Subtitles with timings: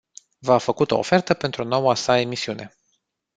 [0.39, 2.75] V-a făcut o ofertă pentru noua sa emisiune.